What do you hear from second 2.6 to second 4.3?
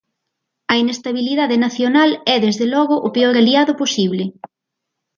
logo o peor aliado posible.